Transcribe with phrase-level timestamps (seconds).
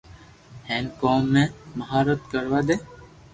[0.67, 1.45] ھيين ڪوم ۾
[1.77, 2.75] ماھارت ڪروا دي